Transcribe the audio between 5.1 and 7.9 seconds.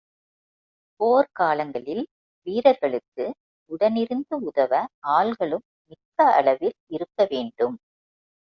ஆள்களும் மிக்க அளவில் இருக்க வேண்டும்.